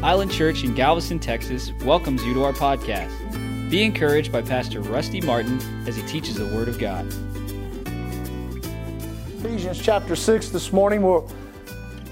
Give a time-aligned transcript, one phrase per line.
[0.00, 3.10] Island Church in Galveston, Texas welcomes you to our podcast.
[3.68, 7.04] Be encouraged by Pastor Rusty Martin as he teaches the Word of God.
[9.38, 11.02] Ephesians chapter 6 this morning.
[11.02, 11.28] We'll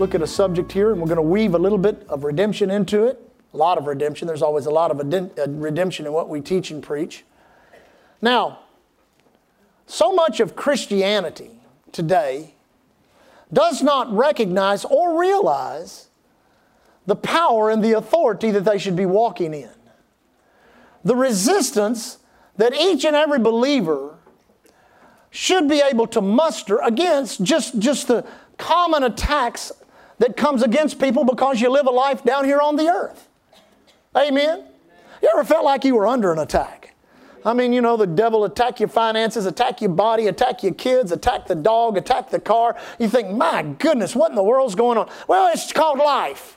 [0.00, 2.72] look at a subject here and we're going to weave a little bit of redemption
[2.72, 3.20] into it.
[3.54, 4.26] A lot of redemption.
[4.26, 7.24] There's always a lot of uh, redemption in what we teach and preach.
[8.20, 8.58] Now,
[9.86, 11.52] so much of Christianity
[11.92, 12.54] today
[13.52, 16.05] does not recognize or realize
[17.06, 19.70] the power and the authority that they should be walking in.
[21.04, 22.18] The resistance
[22.56, 24.16] that each and every believer
[25.30, 28.26] should be able to muster against just, just the
[28.58, 29.70] common attacks
[30.18, 33.28] that comes against people because you live a life down here on the earth.
[34.16, 34.64] Amen?
[35.22, 36.94] You ever felt like you were under an attack?
[37.44, 41.12] I mean, you know, the devil attack your finances, attack your body, attack your kids,
[41.12, 42.76] attack the dog, attack the car.
[42.98, 45.08] You think, my goodness, what in the world's going on?
[45.28, 46.55] Well, it's called life.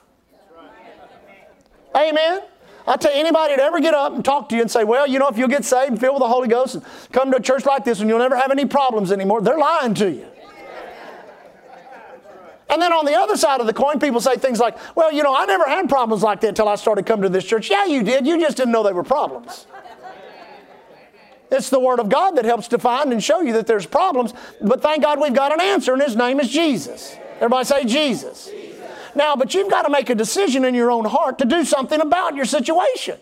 [1.95, 2.41] Amen.
[2.87, 5.05] I tell you, anybody to ever get up and talk to you and say, well,
[5.05, 7.37] you know, if you'll get saved and filled with the Holy Ghost and come to
[7.37, 10.25] a church like this and you'll never have any problems anymore, they're lying to you.
[12.69, 15.23] And then on the other side of the coin, people say things like, well, you
[15.23, 17.69] know, I never had problems like that until I started coming to this church.
[17.69, 18.27] Yeah, you did.
[18.27, 19.65] You just didn't know they were problems.
[21.51, 24.35] It's the Word of God that helps define and show you that there's problems.
[24.61, 27.17] But thank God we've got an answer, and His name is Jesus.
[27.37, 28.51] Everybody say Jesus.
[29.15, 31.99] Now, but you've got to make a decision in your own heart to do something
[32.01, 33.19] about your situation.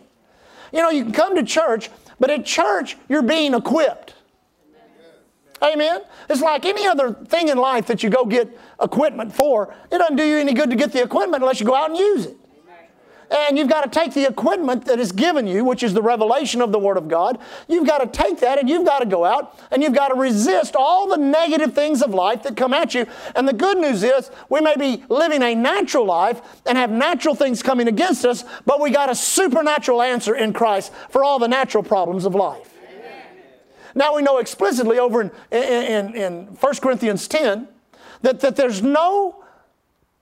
[0.72, 4.14] You know, you can come to church, but at church, you're being equipped.
[5.62, 6.02] Amen.
[6.30, 9.74] It's like any other thing in life that you go get equipment for.
[9.92, 11.98] It doesn't do you any good to get the equipment unless you go out and
[11.98, 12.38] use it.
[13.30, 16.62] And you've got to take the equipment that is given you, which is the revelation
[16.62, 17.40] of the Word of God.
[17.68, 20.16] You've got to take that and you've got to go out and you've got to
[20.16, 23.06] resist all the negative things of life that come at you.
[23.36, 27.36] And the good news is we may be living a natural life and have natural
[27.36, 31.50] things coming against us, but we got a supernatural answer in Christ for all the
[31.50, 32.74] natural problems of life.
[33.94, 37.68] Now we know explicitly over in, in, in 1 Corinthians 10
[38.22, 39.44] that, that there's no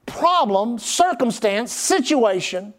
[0.06, 2.74] problem, circumstance, situation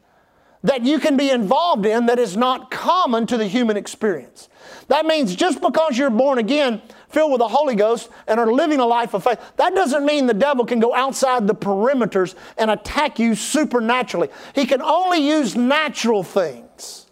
[0.63, 4.49] that you can be involved in that is not common to the human experience.
[4.89, 8.81] That means just because you're born again, filled with the Holy Ghost, and are living
[8.81, 12.71] a life of faith, that doesn't mean the devil can go outside the perimeters and
[12.71, 14.29] attack you supernaturally.
[14.55, 17.07] He can only use natural things.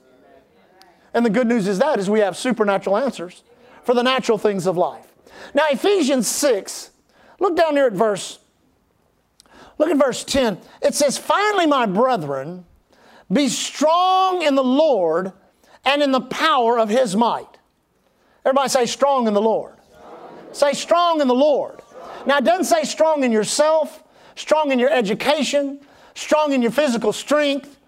[1.12, 3.44] And the good news is that is we have supernatural answers
[3.84, 5.06] for the natural things of life.
[5.54, 6.90] Now, Ephesians 6,
[7.38, 8.40] look down here at verse,
[9.78, 10.58] look at verse 10.
[10.82, 12.64] It says, Finally, my brethren,
[13.32, 15.32] be strong in the Lord
[15.84, 17.58] and in the power of his might.
[18.44, 19.74] Everybody say, strong in the Lord.
[20.52, 21.80] Say, strong in the Lord.
[22.26, 24.02] Now, it doesn't say strong in yourself,
[24.36, 25.80] strong in your education,
[26.14, 27.78] strong in your physical strength,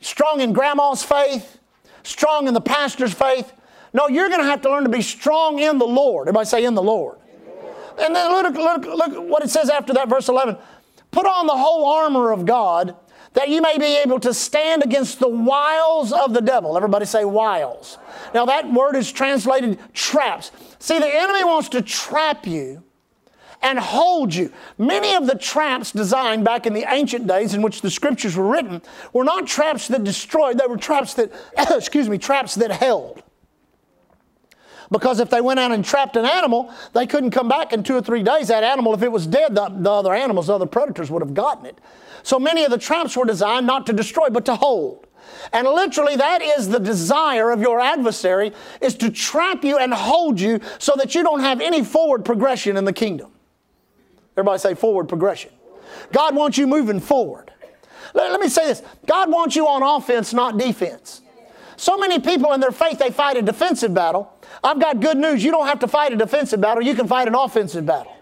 [0.00, 1.58] strong in grandma's faith,
[2.02, 3.52] strong in the pastor's faith.
[3.92, 6.28] No, you're going to have to learn to be strong in the Lord.
[6.28, 7.18] Everybody say, in the Lord.
[8.00, 10.56] And then look, look, look what it says after that, verse 11.
[11.10, 12.94] Put on the whole armor of God
[13.38, 16.76] that you may be able to stand against the wiles of the devil.
[16.76, 17.96] Everybody say wiles.
[18.34, 20.50] Now, that word is translated traps.
[20.80, 22.82] See, the enemy wants to trap you
[23.62, 24.52] and hold you.
[24.76, 28.48] Many of the traps designed back in the ancient days in which the scriptures were
[28.48, 28.82] written
[29.12, 31.30] were not traps that destroyed, they were traps that,
[31.70, 33.22] excuse me, traps that held.
[34.90, 37.94] Because if they went out and trapped an animal, they couldn't come back in two
[37.94, 38.48] or three days.
[38.48, 41.34] That animal, if it was dead, the, the other animals, the other predators would have
[41.34, 41.78] gotten it.
[42.22, 45.06] So many of the traps were designed not to destroy, but to hold.
[45.52, 50.40] And literally, that is the desire of your adversary, is to trap you and hold
[50.40, 53.30] you so that you don't have any forward progression in the kingdom.
[54.36, 55.50] Everybody say forward progression.
[56.12, 57.50] God wants you moving forward.
[58.14, 61.22] Let, let me say this God wants you on offense, not defense.
[61.78, 64.32] So many people in their faith, they fight a defensive battle.
[64.64, 65.44] I've got good news.
[65.44, 68.12] You don't have to fight a defensive battle, you can fight an offensive battle.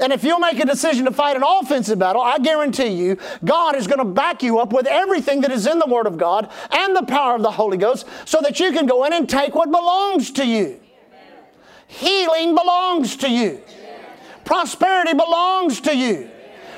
[0.00, 3.76] And if you'll make a decision to fight an offensive battle, I guarantee you, God
[3.76, 6.50] is going to back you up with everything that is in the Word of God
[6.70, 9.54] and the power of the Holy Ghost so that you can go in and take
[9.54, 10.80] what belongs to you.
[11.86, 13.62] Healing belongs to you,
[14.46, 16.30] prosperity belongs to you,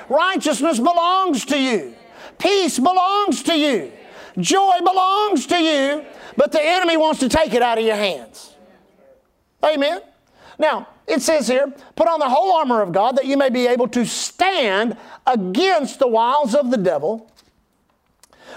[0.08, 1.94] righteousness belongs to you,
[2.38, 3.92] peace belongs to you,
[4.38, 6.04] joy belongs to you,
[6.36, 8.54] but the enemy wants to take it out of your hands.
[9.64, 10.00] Amen.
[10.58, 13.66] Now, it says here, put on the whole armor of God that you may be
[13.66, 14.96] able to stand
[15.26, 17.30] against the wiles of the devil.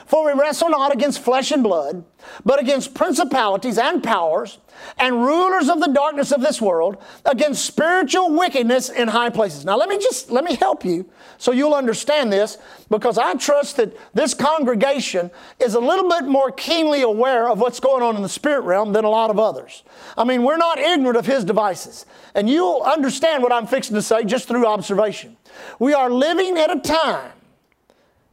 [0.06, 2.03] For we wrestle not against flesh and blood,
[2.45, 4.59] but against principalities and powers
[4.98, 9.65] and rulers of the darkness of this world, against spiritual wickedness in high places.
[9.65, 12.57] Now let me just let me help you so you'll understand this
[12.89, 17.80] because I trust that this congregation is a little bit more keenly aware of what's
[17.80, 19.83] going on in the spirit realm than a lot of others.
[20.18, 22.06] I mean, we're not ignorant of his devices.
[22.36, 25.38] And you'll understand what I'm fixing to say just through observation.
[25.80, 27.31] We are living at a time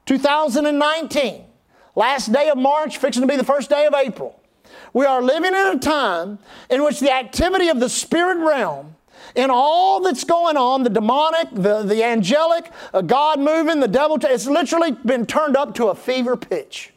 [0.06, 1.44] 2019
[1.98, 4.40] Last day of March, fixing to be the first day of April.
[4.92, 6.38] We are living in a time
[6.70, 8.94] in which the activity of the spirit realm
[9.34, 14.16] in all that's going on, the demonic, the, the angelic, uh, God moving, the devil,
[14.16, 16.94] t- it's literally been turned up to a fever pitch.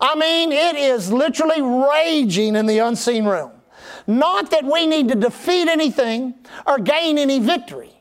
[0.00, 3.50] I mean, it is literally raging in the unseen realm.
[4.06, 6.34] Not that we need to defeat anything
[6.64, 7.97] or gain any victory.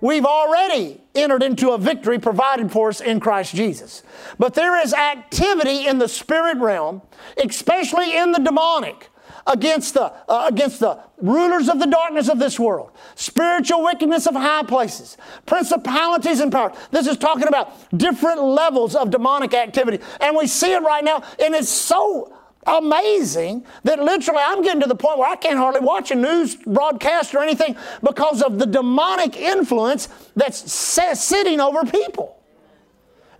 [0.00, 4.02] We've already entered into a victory provided for us in Christ Jesus.
[4.38, 7.02] But there is activity in the spirit realm,
[7.36, 9.10] especially in the demonic,
[9.46, 14.34] against the, uh, against the rulers of the darkness of this world, spiritual wickedness of
[14.34, 15.16] high places,
[15.46, 16.72] principalities and power.
[16.90, 20.02] This is talking about different levels of demonic activity.
[20.20, 22.32] And we see it right now, and it's so
[22.68, 26.54] amazing that literally I'm getting to the point where I can't hardly watch a news
[26.54, 32.38] broadcast or anything because of the demonic influence that's sitting over people.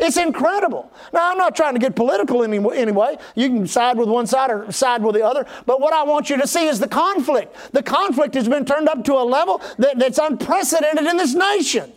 [0.01, 0.93] It's incredible.
[1.13, 3.17] Now, I'm not trying to get political any, anyway.
[3.35, 5.45] You can side with one side or side with the other.
[5.67, 7.73] But what I want you to see is the conflict.
[7.73, 11.93] The conflict has been turned up to a level that, that's unprecedented in this nation.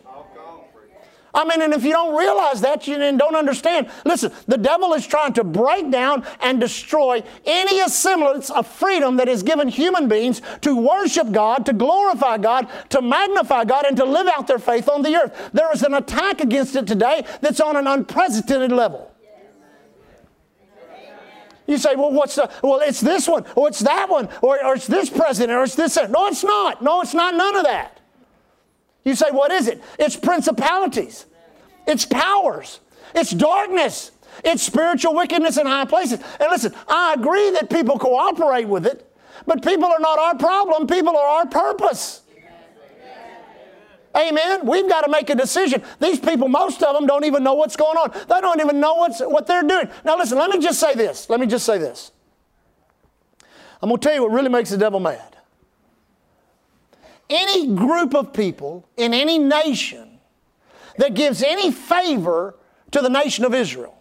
[1.33, 3.89] I mean, and if you don't realize that, you don't understand.
[4.05, 9.29] Listen, the devil is trying to break down and destroy any semblance of freedom that
[9.29, 14.05] is given human beings to worship God, to glorify God, to magnify God, and to
[14.05, 15.51] live out their faith on the earth.
[15.53, 19.11] There is an attack against it today that's on an unprecedented level.
[21.67, 24.75] You say, well, what's the, well, it's this one, or it's that one, or, or
[24.75, 25.95] it's this president, or it's this.
[25.95, 26.81] No, it's not.
[26.81, 28.00] No, it's not none of that.
[29.03, 29.81] You say, what is it?
[29.97, 31.25] It's principalities,
[31.87, 32.79] it's powers,
[33.15, 34.11] it's darkness,
[34.43, 36.19] it's spiritual wickedness in high places.
[36.39, 39.11] And listen, I agree that people cooperate with it,
[39.45, 42.21] but people are not our problem, people are our purpose.
[44.15, 44.65] Amen.
[44.65, 45.81] We've got to make a decision.
[46.01, 48.11] These people, most of them, don't even know what's going on.
[48.11, 49.87] They don't even know what's, what they're doing.
[50.03, 51.29] Now, listen, let me just say this.
[51.29, 52.11] Let me just say this.
[53.81, 55.37] I'm going to tell you what really makes the devil mad
[57.31, 60.19] any group of people in any nation
[60.97, 62.55] that gives any favor
[62.91, 63.97] to the nation of Israel.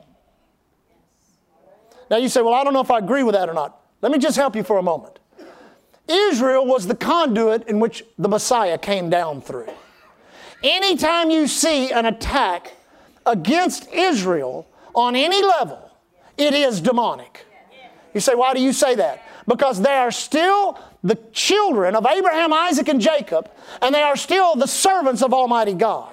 [2.10, 3.80] Now you say, well, I don't know if I agree with that or not.
[4.02, 5.18] Let me just help you for a moment.
[6.08, 9.68] Israel was the conduit in which the Messiah came down through.
[10.62, 12.74] Anytime you see an attack
[13.24, 15.90] against Israel on any level,
[16.36, 17.46] it is demonic.
[18.14, 19.22] You say, why do you say that?
[19.46, 24.54] Because they are still the children of Abraham, Isaac, and Jacob, and they are still
[24.56, 26.12] the servants of Almighty God.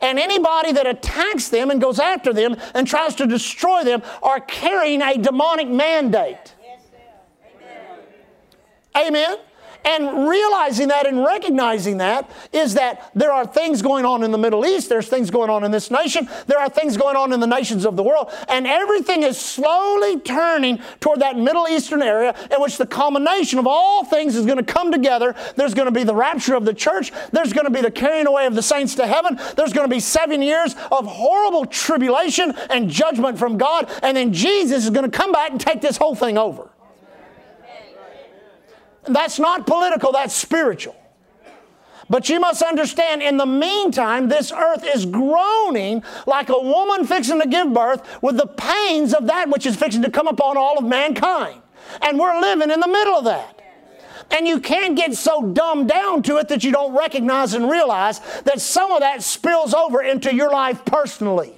[0.00, 4.40] And anybody that attacks them and goes after them and tries to destroy them are
[4.40, 6.54] carrying a demonic mandate.
[8.94, 9.38] Amen.
[9.86, 14.38] And realizing that and recognizing that is that there are things going on in the
[14.38, 17.38] Middle East, there's things going on in this nation, there are things going on in
[17.38, 22.34] the nations of the world, and everything is slowly turning toward that Middle Eastern area
[22.50, 25.36] in which the culmination of all things is going to come together.
[25.54, 28.26] There's going to be the rapture of the church, there's going to be the carrying
[28.26, 32.56] away of the saints to heaven, there's going to be seven years of horrible tribulation
[32.70, 35.96] and judgment from God, and then Jesus is going to come back and take this
[35.96, 36.70] whole thing over.
[39.06, 40.96] That's not political, that's spiritual.
[42.08, 47.40] But you must understand, in the meantime, this earth is groaning like a woman fixing
[47.40, 50.78] to give birth with the pains of that which is fixing to come upon all
[50.78, 51.60] of mankind.
[52.02, 53.60] And we're living in the middle of that.
[54.30, 58.20] And you can't get so dumbed down to it that you don't recognize and realize
[58.44, 61.54] that some of that spills over into your life personally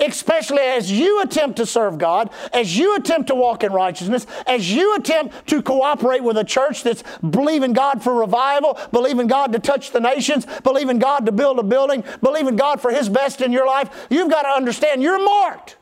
[0.00, 4.72] especially as you attempt to serve God, as you attempt to walk in righteousness, as
[4.72, 9.58] you attempt to cooperate with a church that's believing God for revival, believing God to
[9.58, 13.52] touch the nations, believing God to build a building, believing God for His best in
[13.52, 15.76] your life, you've got to understand you're marked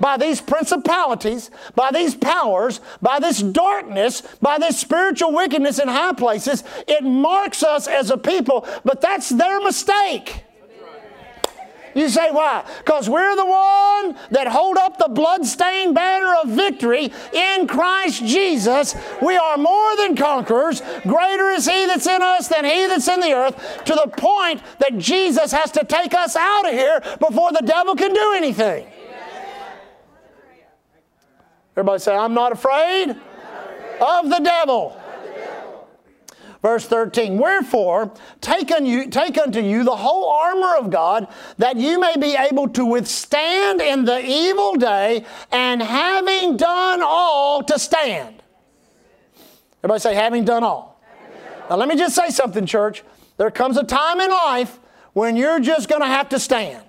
[0.00, 6.12] by these principalities, by these powers, by this darkness, by this spiritual wickedness in high
[6.12, 6.62] places.
[6.86, 10.44] It marks us as a people, but that's their mistake.
[11.94, 12.64] You say why?
[12.78, 18.94] Because we're the one that hold up the bloodstained banner of victory in Christ Jesus.
[19.22, 20.82] We are more than conquerors.
[21.02, 24.62] Greater is He that's in us than He that's in the earth, to the point
[24.78, 28.86] that Jesus has to take us out of here before the devil can do anything.
[31.72, 34.97] Everybody say, I'm not afraid of the devil.
[36.60, 42.00] Verse 13, Wherefore, take, you, take unto you the whole armor of God, that you
[42.00, 48.42] may be able to withstand in the evil day, and having done all, to stand.
[49.80, 51.00] Everybody say, having done all.
[51.70, 53.04] Now, let me just say something, church.
[53.36, 54.80] There comes a time in life
[55.12, 56.87] when you're just going to have to stand.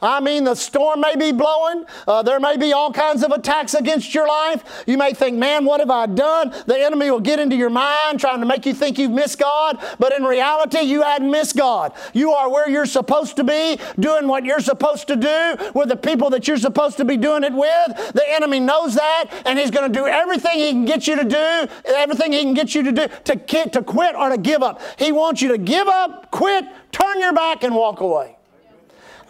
[0.00, 1.84] I mean, the storm may be blowing.
[2.06, 4.84] Uh, there may be all kinds of attacks against your life.
[4.86, 6.54] You may think, man, what have I done?
[6.66, 9.78] The enemy will get into your mind trying to make you think you've missed God.
[9.98, 11.92] But in reality, you hadn't missed God.
[12.12, 15.96] You are where you're supposed to be, doing what you're supposed to do with the
[15.96, 18.12] people that you're supposed to be doing it with.
[18.12, 21.24] The enemy knows that, and he's going to do everything he can get you to
[21.24, 24.80] do, everything he can get you to do to, to quit or to give up.
[24.98, 28.37] He wants you to give up, quit, turn your back, and walk away.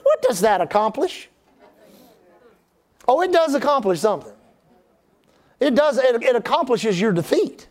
[0.08, 1.28] What does that accomplish?
[3.06, 4.32] Oh, it does accomplish something.
[5.60, 7.68] It does, it, it accomplishes your defeat.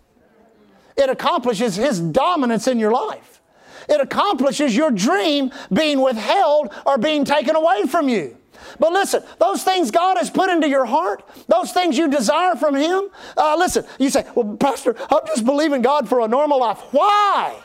[0.96, 3.42] It accomplishes his dominance in your life.
[3.90, 8.38] It accomplishes your dream being withheld or being taken away from you.
[8.78, 12.76] But listen, those things God has put into your heart, those things you desire from
[12.76, 16.82] Him, uh, listen, you say, Well, Pastor, I'm just believing God for a normal life.
[16.92, 17.64] Why?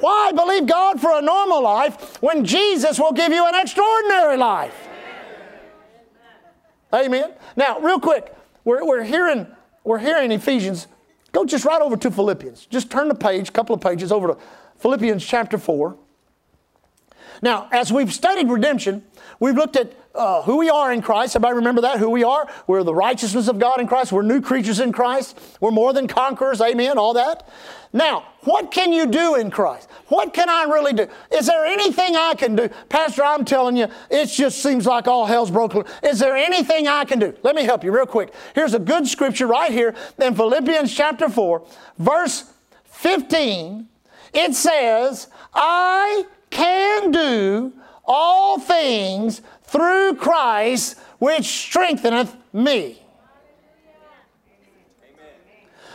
[0.00, 4.88] Why believe God for a normal life when Jesus will give you an extraordinary life?
[6.94, 7.32] Amen.
[7.56, 9.46] Now, real quick, we're, we're hearing
[9.84, 10.86] we're hearing Ephesians.
[11.32, 12.66] Go just right over to Philippians.
[12.66, 14.36] Just turn the page, couple of pages over to
[14.76, 15.96] Philippians chapter 4.
[17.42, 19.02] Now, as we've studied redemption,
[19.40, 21.36] we've looked at uh, who we are in Christ.
[21.36, 21.98] Everybody remember that?
[21.98, 22.48] Who we are?
[22.66, 24.10] We're the righteousness of God in Christ.
[24.10, 25.38] We're new creatures in Christ.
[25.60, 26.60] We're more than conquerors.
[26.60, 26.98] Amen.
[26.98, 27.48] All that.
[27.92, 29.88] Now, what can you do in Christ?
[30.08, 31.06] What can I really do?
[31.32, 32.68] Is there anything I can do?
[32.88, 35.84] Pastor, I'm telling you, it just seems like all hell's broken.
[36.02, 37.34] Is there anything I can do?
[37.42, 38.34] Let me help you real quick.
[38.54, 41.66] Here's a good scripture right here in Philippians chapter 4,
[41.98, 42.52] verse
[42.84, 43.88] 15.
[44.34, 47.72] It says, I can do
[48.04, 53.02] all things through Christ which strengtheneth me.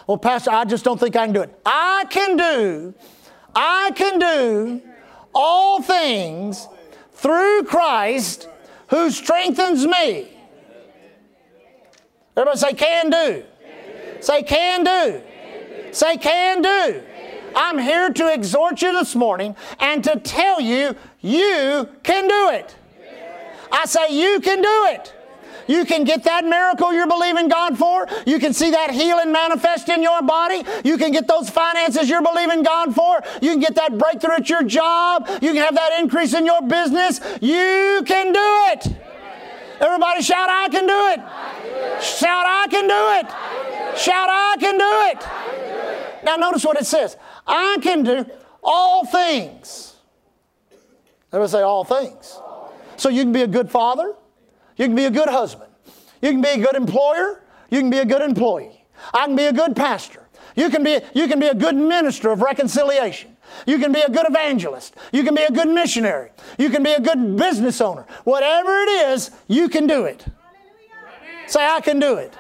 [0.06, 1.60] Well, Pastor, I just don't think I can do it.
[1.66, 2.94] I can do,
[3.56, 4.82] I can do
[5.34, 6.68] all things
[7.14, 8.50] through Christ
[8.88, 10.28] who strengthens me.
[12.36, 13.44] Everybody say, can do.
[14.20, 15.22] Say, can do.
[15.92, 17.04] Say, can do.
[17.56, 22.76] I'm here to exhort you this morning and to tell you, you can do it.
[23.72, 25.14] I say, you can do it.
[25.68, 28.08] You can get that miracle you're believing God for.
[28.26, 30.64] You can see that healing manifest in your body.
[30.84, 33.22] You can get those finances you're believing God for.
[33.42, 35.28] You can get that breakthrough at your job.
[35.42, 37.20] You can have that increase in your business.
[37.42, 38.88] You can do it.
[39.80, 42.04] Everybody shout, I can do it.
[42.04, 43.98] Shout, I can do it.
[43.98, 45.63] Shout, I can do it.
[46.24, 48.26] Now, notice what it says I can do
[48.64, 49.96] all things.
[51.32, 52.40] Everybody say, all things.
[52.96, 54.14] So you can be a good father.
[54.78, 55.72] You can be a good husband.
[56.22, 57.44] You can be a good employer.
[57.70, 58.86] You can be a good employee.
[59.14, 60.22] I can be a good pastor.
[60.56, 63.36] You can be, you can be a good minister of reconciliation.
[63.66, 64.96] You can be a good evangelist.
[65.12, 66.32] You can be a good missionary.
[66.58, 68.06] You can be a good business owner.
[68.24, 70.26] Whatever it is, you can do it.
[71.48, 72.34] Say, I can do it.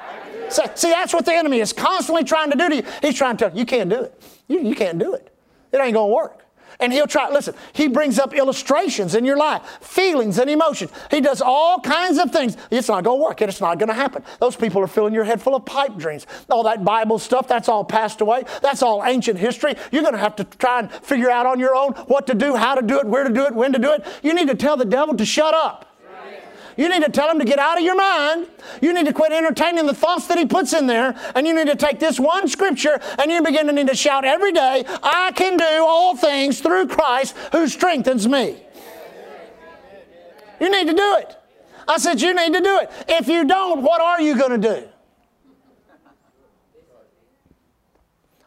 [0.49, 2.83] See, that's what the enemy is constantly trying to do to you.
[3.01, 4.21] He's trying to tell you, you can't do it.
[4.47, 5.33] You, you can't do it.
[5.71, 6.43] It ain't going to work.
[6.79, 10.91] And he'll try, listen, he brings up illustrations in your life, feelings and emotions.
[11.11, 12.57] He does all kinds of things.
[12.71, 13.41] It's not going to work.
[13.41, 14.23] It's not going to happen.
[14.39, 16.25] Those people are filling your head full of pipe dreams.
[16.49, 18.43] All that Bible stuff, that's all passed away.
[18.61, 19.75] That's all ancient history.
[19.91, 22.55] You're going to have to try and figure out on your own what to do,
[22.55, 24.05] how to do it, where to do it, when to do it.
[24.21, 25.92] You need to tell the devil to shut up.
[26.77, 28.47] You need to tell him to get out of your mind.
[28.81, 31.15] You need to quit entertaining the thoughts that he puts in there.
[31.35, 34.25] And you need to take this one scripture and you begin to need to shout
[34.25, 38.57] every day, I can do all things through Christ who strengthens me.
[40.59, 41.37] You need to do it.
[41.87, 42.91] I said, You need to do it.
[43.07, 44.87] If you don't, what are you going to do?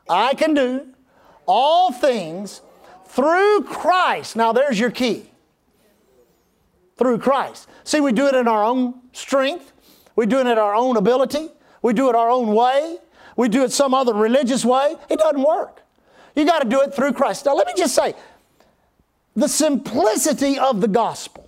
[0.09, 0.87] I can do
[1.47, 2.62] all things
[3.06, 4.37] through Christ.
[4.37, 5.30] Now, there's your key
[6.97, 7.69] through Christ.
[7.85, 9.73] See, we do it in our own strength,
[10.15, 11.49] we do it in our own ability,
[11.83, 12.99] we do it our own way,
[13.37, 14.97] we do it some other religious way.
[15.11, 15.83] It doesn't work.
[16.35, 17.47] You got to do it through Christ.
[17.47, 18.15] Now, let me just say
[19.35, 21.43] the simplicity of the gospel.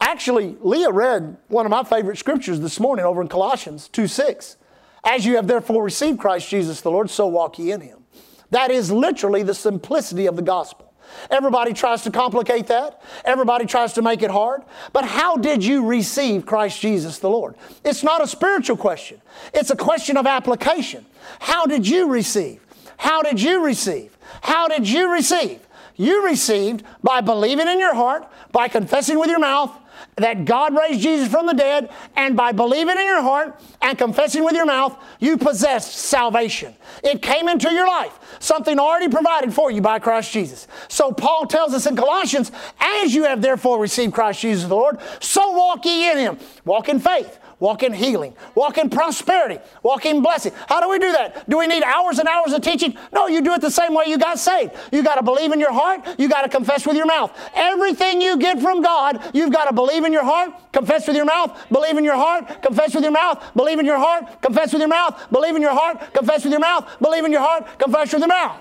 [0.00, 4.56] Actually, Leah read one of my favorite scriptures this morning over in Colossians 2 6.
[5.04, 8.04] As you have therefore received Christ Jesus the Lord, so walk ye in him.
[8.50, 10.91] That is literally the simplicity of the gospel.
[11.30, 13.02] Everybody tries to complicate that.
[13.24, 14.62] Everybody tries to make it hard.
[14.92, 17.54] But how did you receive Christ Jesus the Lord?
[17.84, 19.20] It's not a spiritual question,
[19.52, 21.06] it's a question of application.
[21.40, 22.60] How did you receive?
[22.96, 24.16] How did you receive?
[24.42, 25.60] How did you receive?
[25.96, 29.70] You received by believing in your heart, by confessing with your mouth,
[30.16, 34.44] that God raised Jesus from the dead, and by believing in your heart and confessing
[34.44, 36.74] with your mouth, you possess salvation.
[37.02, 40.68] It came into your life, something already provided for you by Christ Jesus.
[40.88, 44.98] So Paul tells us in Colossians, as you have therefore received Christ Jesus the Lord,
[45.20, 46.38] so walk ye in him.
[46.64, 50.52] Walk in faith walk in healing, walk in prosperity, walk in blessing.
[50.68, 51.48] How do we do that?
[51.48, 52.98] Do we need hours and hours of teaching?
[53.12, 54.72] No, you do it the same way you got saved.
[54.90, 57.30] You got to believe in your heart, you got to confess with your mouth.
[57.54, 61.24] Everything you get from God, you've got to believe in your heart, confess with your
[61.24, 64.82] mouth, believe in your heart, confess with your mouth, believe in your heart, confess with
[64.82, 68.12] your mouth, believe in your heart, confess with your mouth, believe in your heart, confess
[68.12, 68.60] with your mouth.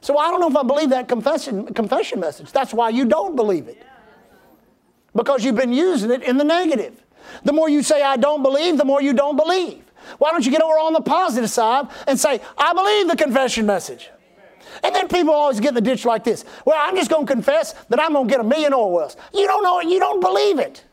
[0.00, 2.52] So I don't know if I believe that confession, confession message.
[2.52, 3.82] That's why you don't believe it
[5.14, 7.02] because you've been using it in the negative.
[7.44, 9.84] The more you say, I don't believe, the more you don't believe.
[10.18, 13.66] Why don't you get over on the positive side and say, I believe the confession
[13.66, 14.10] message?
[14.82, 16.44] And then people always get in the ditch like this.
[16.64, 19.16] Well, I'm just going to confess that I'm going to get a million oil wells.
[19.32, 19.86] You don't know it.
[19.86, 20.84] You don't believe it.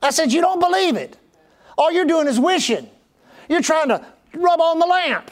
[0.00, 1.16] I said, You don't believe it.
[1.76, 2.88] All you're doing is wishing.
[3.48, 5.30] You're trying to rub on the lamp.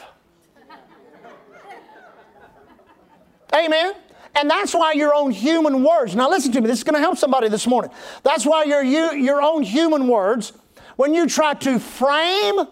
[3.55, 3.93] Amen.
[4.37, 6.99] And that's why your own human words, now listen to me, this is going to
[6.99, 7.89] help somebody this morning.
[8.21, 10.53] That's why your, your own human words,
[10.95, 12.67] when you try to frame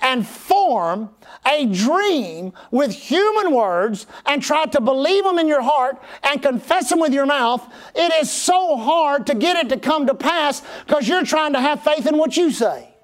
[0.00, 1.10] and form
[1.44, 6.88] a dream with human words and try to believe them in your heart and confess
[6.88, 10.62] them with your mouth, it is so hard to get it to come to pass
[10.86, 12.94] because you're trying to have faith in what you say.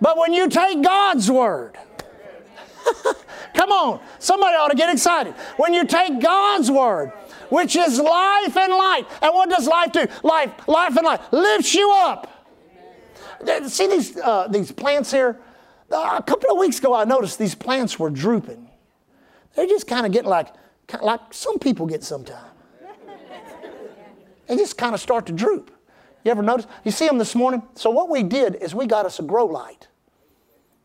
[0.00, 1.76] But when you take God's word,
[3.56, 5.32] Come on, somebody ought to get excited.
[5.56, 7.10] When you take God's word,
[7.48, 10.06] which is life and light, and what does life do?
[10.22, 12.32] Life, life and light lifts you up.
[13.66, 15.40] See these uh, these plants here.
[15.90, 18.68] Uh, a couple of weeks ago, I noticed these plants were drooping.
[19.54, 20.48] They're just kind of getting like,
[21.00, 22.52] like some people get sometimes.
[24.48, 25.70] They just kind of start to droop.
[26.24, 26.66] You ever notice?
[26.84, 27.62] You see them this morning?
[27.74, 29.88] So what we did is we got us a grow light.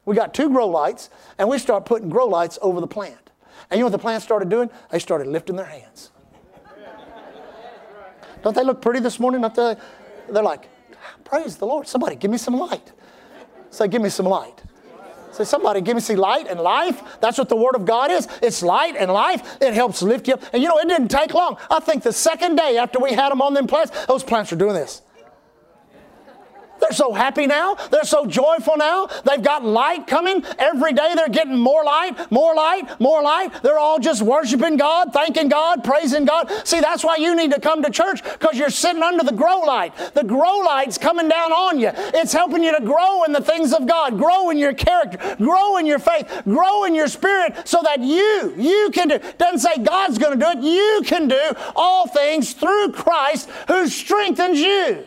[0.05, 3.29] We got two grow lights, and we start putting grow lights over the plant.
[3.69, 4.69] And you know what the plant started doing?
[4.89, 6.11] They started lifting their hands.
[8.43, 9.41] Don't they look pretty this morning?
[9.41, 9.75] They?
[10.29, 10.67] They're like,
[11.23, 11.87] praise the Lord.
[11.87, 12.91] Somebody give me some light.
[13.69, 14.63] Say, give me some light.
[15.31, 17.01] Say, somebody give me some light and life.
[17.21, 18.27] That's what the Word of God is.
[18.41, 19.57] It's light and life.
[19.61, 20.41] It helps lift you up.
[20.51, 21.57] And you know, it didn't take long.
[21.69, 24.57] I think the second day after we had them on them plants, those plants are
[24.57, 25.01] doing this.
[26.81, 27.75] They're so happy now.
[27.75, 29.07] They're so joyful now.
[29.23, 30.43] They've got light coming.
[30.57, 33.61] Every day they're getting more light, more light, more light.
[33.61, 36.51] They're all just worshiping God, thanking God, praising God.
[36.67, 39.59] See, that's why you need to come to church because you're sitting under the grow
[39.59, 39.95] light.
[40.15, 41.91] The grow light's coming down on you.
[41.95, 45.77] It's helping you to grow in the things of God, grow in your character, grow
[45.77, 49.19] in your faith, grow in your spirit so that you, you can do.
[49.37, 50.63] Doesn't say God's going to do it.
[50.63, 55.05] You can do all things through Christ who strengthens you.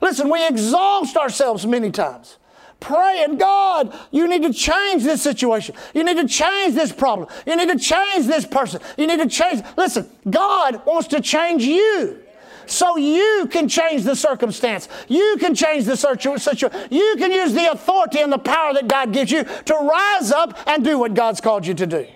[0.00, 2.38] Listen, we exhaust ourselves many times
[2.80, 5.74] praying, God, you need to change this situation.
[5.94, 7.28] You need to change this problem.
[7.46, 8.80] You need to change this person.
[8.96, 9.62] You need to change.
[9.76, 12.20] Listen, God wants to change you.
[12.66, 14.88] So you can change the circumstance.
[15.08, 16.70] You can change the situation.
[16.90, 20.58] You can use the authority and the power that God gives you to rise up
[20.66, 22.06] and do what God's called you to do.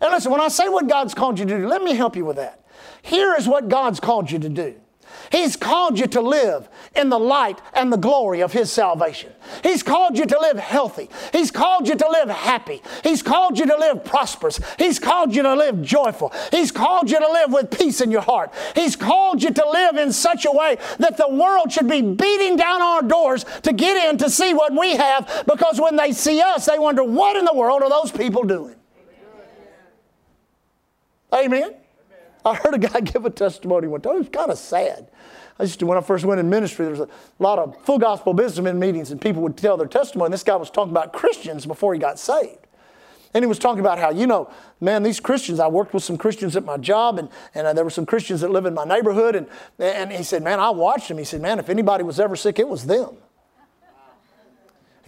[0.00, 2.24] And listen, when I say what God's called you to do, let me help you
[2.24, 2.64] with that.
[3.02, 4.76] Here is what God's called you to do.
[5.30, 9.32] He's called you to live in the light and the glory of His salvation.
[9.62, 11.08] He's called you to live healthy.
[11.32, 12.82] He's called you to live happy.
[13.02, 14.60] He's called you to live prosperous.
[14.78, 16.32] He's called you to live joyful.
[16.50, 18.52] He's called you to live with peace in your heart.
[18.74, 22.56] He's called you to live in such a way that the world should be beating
[22.56, 26.40] down our doors to get in to see what we have because when they see
[26.40, 28.74] us, they wonder, what in the world are those people doing?
[31.34, 31.74] Amen.
[32.44, 34.16] I heard a guy give a testimony one time.
[34.16, 35.10] It was kind of sad.
[35.58, 37.98] I used to, when I first went in ministry, there was a lot of full
[37.98, 40.30] gospel businessmen meetings, and people would tell their testimony.
[40.30, 42.66] This guy was talking about Christians before he got saved.
[43.34, 46.16] And he was talking about how, you know, man, these Christians, I worked with some
[46.16, 48.84] Christians at my job, and, and uh, there were some Christians that live in my
[48.84, 49.34] neighborhood.
[49.34, 49.46] And,
[49.78, 51.18] and he said, man, I watched them.
[51.18, 53.16] He said, man, if anybody was ever sick, it was them.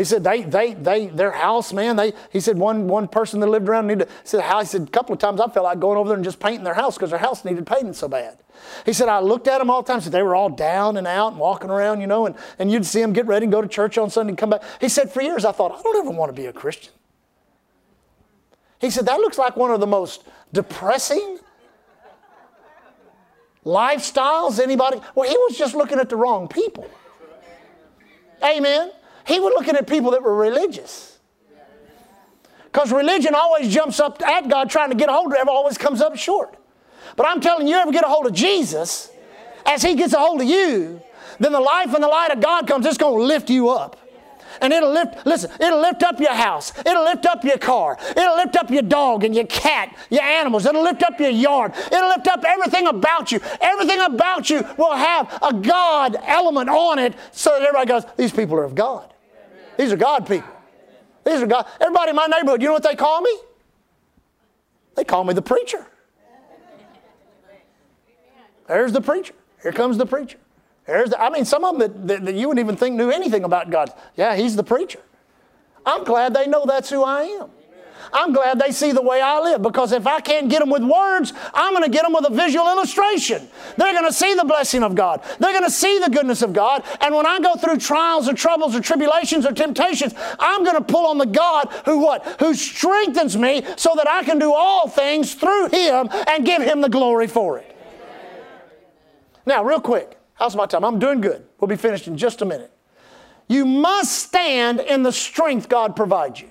[0.00, 3.48] He said, they, they, they, their house, man, they, he said, one, one person that
[3.48, 6.08] lived around needed, said, he said, a couple of times I felt like going over
[6.08, 8.38] there and just painting their house because their house needed painting so bad.
[8.86, 11.06] He said, I looked at them all the time, said they were all down and
[11.06, 13.60] out and walking around, you know, and, and you'd see them get ready and go
[13.60, 14.62] to church on Sunday and come back.
[14.80, 16.94] He said, for years I thought, I don't ever want to be a Christian.
[18.80, 21.40] He said, that looks like one of the most depressing
[23.66, 24.98] lifestyles anybody.
[25.14, 26.90] Well, he was just looking at the wrong people.
[28.42, 28.92] Amen.
[29.26, 31.18] He was looking at people that were religious.
[32.64, 35.76] Because religion always jumps up at God trying to get a hold of it, always
[35.76, 36.56] comes up short.
[37.16, 39.10] But I'm telling you, you ever get a hold of Jesus,
[39.66, 41.02] as He gets a hold of you,
[41.40, 43.96] then the life and the light of God comes, it's going to lift you up.
[44.60, 46.72] And it'll lift, listen, it'll lift up your house.
[46.84, 47.98] It'll lift up your car.
[48.10, 50.66] It'll lift up your dog and your cat, your animals.
[50.66, 51.72] It'll lift up your yard.
[51.90, 53.40] It'll lift up everything about you.
[53.60, 58.32] Everything about you will have a God element on it so that everybody goes, these
[58.32, 59.12] people are of God.
[59.78, 60.50] These are God people.
[61.24, 61.66] These are God.
[61.80, 63.36] Everybody in my neighborhood, you know what they call me?
[64.96, 65.86] They call me the preacher.
[68.66, 69.34] There's the preacher.
[69.62, 70.38] Here comes the preacher.
[70.86, 73.10] There's the, I mean, some of them that, that, that you wouldn't even think knew
[73.10, 73.92] anything about God.
[74.16, 75.00] Yeah, he's the preacher.
[75.86, 77.50] I'm glad they know that's who I am.
[78.12, 80.82] I'm glad they see the way I live because if I can't get them with
[80.82, 83.48] words, I'm going to get them with a visual illustration.
[83.76, 85.22] They're going to see the blessing of God.
[85.38, 86.84] They're going to see the goodness of God.
[87.00, 90.82] And when I go through trials or troubles or tribulations or temptations, I'm going to
[90.82, 92.26] pull on the God who what?
[92.40, 96.80] Who strengthens me so that I can do all things through him and give him
[96.80, 97.76] the glory for it.
[99.46, 100.84] Now, real quick, how's my time?
[100.84, 101.44] I'm doing good.
[101.60, 102.72] We'll be finished in just a minute.
[103.46, 106.48] You must stand in the strength God provides you.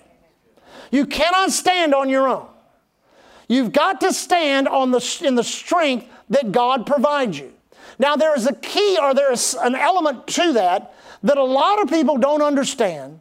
[0.91, 2.47] You cannot stand on your own.
[3.47, 7.51] You've got to stand on the, in the strength that God provides you.
[7.97, 11.81] Now, there is a key or there is an element to that that a lot
[11.81, 13.19] of people don't understand.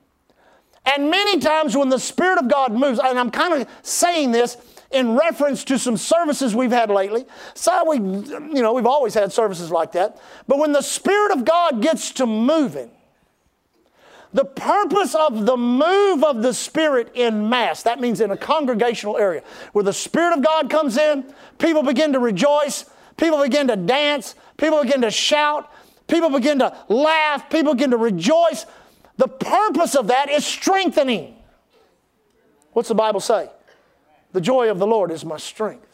[0.84, 4.56] And many times when the Spirit of God moves, and I'm kind of saying this
[4.90, 7.26] in reference to some services we've had lately.
[7.54, 10.20] So we, you know, we've always had services like that.
[10.46, 12.90] But when the Spirit of God gets to moving,
[14.32, 19.16] the purpose of the move of the Spirit in mass, that means in a congregational
[19.16, 22.84] area, where the Spirit of God comes in, people begin to rejoice,
[23.16, 25.70] people begin to dance, people begin to shout,
[26.06, 28.66] people begin to laugh, people begin to rejoice.
[29.16, 31.34] The purpose of that is strengthening.
[32.72, 33.50] What's the Bible say?
[34.32, 35.86] The joy of the Lord is my strength.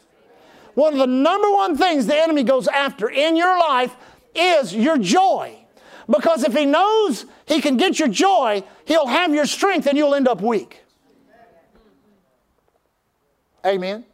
[0.73, 3.95] One of the number one things the enemy goes after in your life
[4.35, 5.57] is your joy.
[6.07, 10.13] Because if he knows he can get your joy, he'll have your strength and you'll
[10.13, 10.83] end up weak.
[13.65, 14.05] Amen.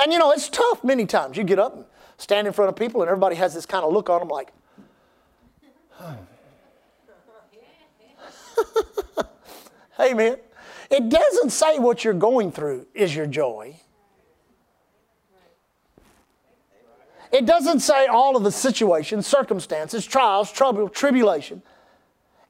[0.00, 1.36] And you know, it's tough many times.
[1.36, 1.84] You get up and
[2.18, 4.52] stand in front of people, and everybody has this kind of look on them like,
[10.00, 10.36] Amen.
[10.90, 13.76] It doesn't say what you're going through is your joy.
[17.30, 21.62] It doesn't say all of the situations, circumstances, trials, trouble, tribulation.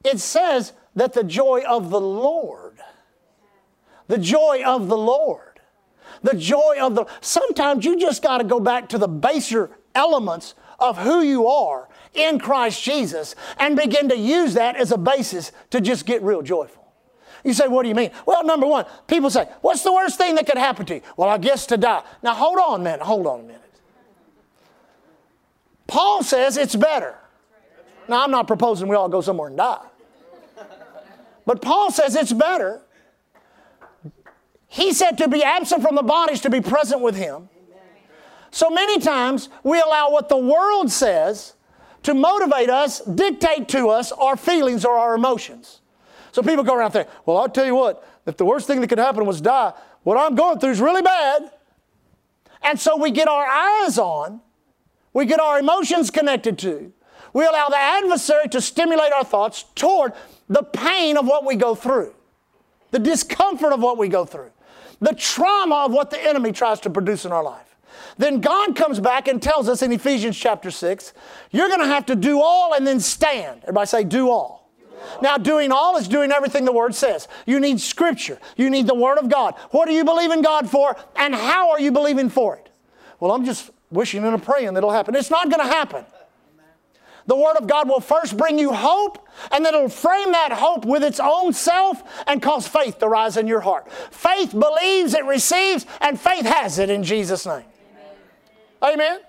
[0.05, 2.79] It says that the joy of the Lord,
[4.07, 5.59] the joy of the Lord,
[6.23, 7.05] the joy of the.
[7.19, 11.89] Sometimes you just got to go back to the baser elements of who you are
[12.13, 16.41] in Christ Jesus and begin to use that as a basis to just get real
[16.41, 16.78] joyful.
[17.43, 18.11] You say, what do you mean?
[18.25, 21.01] Well, number one, people say, what's the worst thing that could happen to you?
[21.17, 22.03] Well, I guess to die.
[22.21, 23.61] Now, hold on a minute, hold on a minute.
[25.87, 27.15] Paul says it's better.
[28.07, 29.85] Now, I'm not proposing we all go somewhere and die.
[31.45, 32.81] But Paul says it's better.
[34.67, 37.49] He said to be absent from the bodies to be present with him.
[38.51, 41.53] So many times we allow what the world says
[42.03, 45.81] to motivate us, dictate to us our feelings or our emotions.
[46.31, 48.87] So people go around there, well, I'll tell you what, if the worst thing that
[48.87, 51.51] could happen was die, what I'm going through is really bad.
[52.61, 54.41] And so we get our eyes on
[55.13, 56.91] we get our emotions connected to.
[57.33, 60.13] We allow the adversary to stimulate our thoughts toward
[60.47, 62.13] the pain of what we go through,
[62.91, 64.51] the discomfort of what we go through,
[64.99, 67.75] the trauma of what the enemy tries to produce in our life.
[68.17, 71.13] Then God comes back and tells us in Ephesians chapter 6,
[71.51, 73.61] you're going to have to do all and then stand.
[73.63, 74.58] Everybody say, do all.
[75.21, 77.27] Now, doing all is doing everything the Word says.
[77.45, 78.39] You need Scripture.
[78.55, 79.55] You need the Word of God.
[79.71, 82.69] What do you believe in God for, and how are you believing for it?
[83.19, 85.15] Well, I'm just wishing and praying that it'll happen.
[85.15, 86.05] It's not going to happen.
[87.25, 90.83] The Word of God will first bring you hope, and then it'll frame that hope
[90.83, 93.91] with its own self and cause faith to rise in your heart.
[93.91, 97.65] Faith believes, it receives, and faith has it in Jesus' name.
[98.83, 98.93] Amen.
[98.93, 99.19] Amen.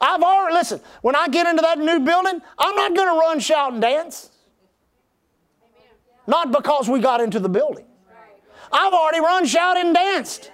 [0.00, 3.40] I've already, listen, when I get into that new building, I'm not going to run,
[3.40, 4.30] shout, and dance.
[6.26, 7.84] Not because we got into the building.
[8.72, 10.50] I've already run, shouted, and danced.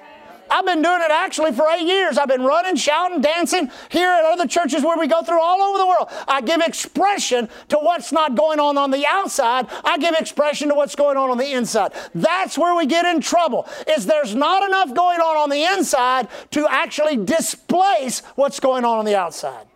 [0.50, 2.18] I've been doing it actually for eight years.
[2.18, 5.78] I've been running, shouting, dancing here at other churches where we go through all over
[5.78, 6.08] the world.
[6.28, 9.66] I give expression to what's not going on on the outside.
[9.84, 11.92] I give expression to what's going on on the inside.
[12.14, 13.66] That's where we get in trouble.
[13.88, 18.98] Is there's not enough going on on the inside to actually displace what's going on
[18.98, 19.66] on the outside.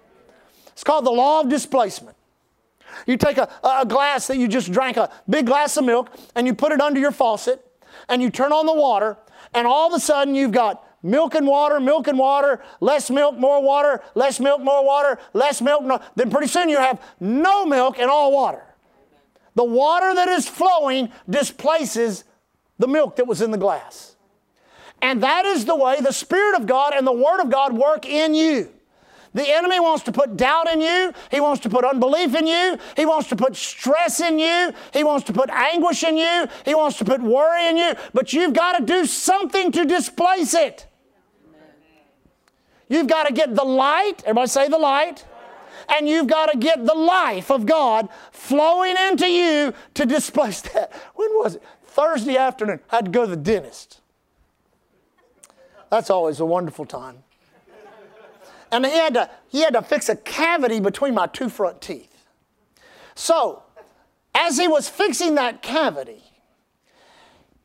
[0.68, 2.16] It's called the law of displacement.
[3.06, 6.46] You take a, a glass that you just drank, a big glass of milk, and
[6.46, 7.64] you put it under your faucet,
[8.08, 9.16] and you turn on the water,
[9.54, 13.36] and all of a sudden you've got milk and water, milk and water, less milk,
[13.36, 15.82] more water, less milk, more water, less milk.
[15.82, 18.62] No, then pretty soon you have no milk and all water.
[19.54, 22.24] The water that is flowing displaces
[22.78, 24.16] the milk that was in the glass.
[25.02, 28.06] And that is the way the Spirit of God and the Word of God work
[28.06, 28.70] in you.
[29.32, 31.12] The enemy wants to put doubt in you.
[31.30, 32.78] He wants to put unbelief in you.
[32.96, 34.72] He wants to put stress in you.
[34.92, 36.48] He wants to put anguish in you.
[36.64, 37.94] He wants to put worry in you.
[38.12, 40.86] But you've got to do something to displace it.
[42.88, 44.22] You've got to get the light.
[44.24, 45.24] Everybody say the light.
[45.88, 50.92] And you've got to get the life of God flowing into you to displace that.
[51.14, 51.62] When was it?
[51.84, 52.80] Thursday afternoon.
[52.90, 54.00] I had to go to the dentist.
[55.88, 57.22] That's always a wonderful time
[58.72, 62.26] and he had to, he had to fix a cavity between my two front teeth.
[63.14, 63.62] So,
[64.34, 66.22] as he was fixing that cavity,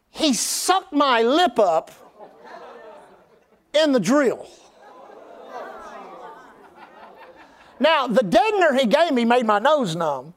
[0.10, 1.92] he sucked my lip up
[3.74, 4.48] in the drill.
[7.80, 10.34] Now, the deadener he gave me made my nose numb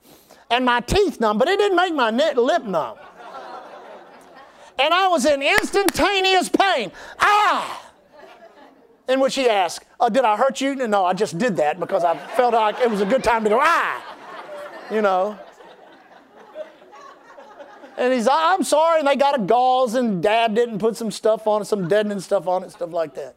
[0.50, 2.98] and my teeth numb, but it didn't make my lip numb.
[4.80, 6.92] And I was in instantaneous pain.
[7.20, 7.87] Ah!
[9.08, 10.74] In which he asked, oh, Did I hurt you?
[10.74, 13.50] No, I just did that because I felt like it was a good time to
[13.50, 14.16] go, Ah!
[14.90, 15.38] You know.
[17.96, 21.10] And he's, I'm sorry, and they got a gauze, and dabbed it and put some
[21.10, 23.34] stuff on it, some deadening stuff on it, stuff like that.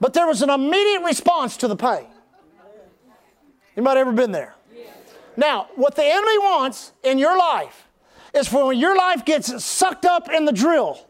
[0.00, 2.06] But there was an immediate response to the pain.
[3.76, 4.56] Anybody ever been there?
[5.36, 7.86] Now, what the enemy wants in your life
[8.34, 11.06] is for when your life gets sucked up in the drill,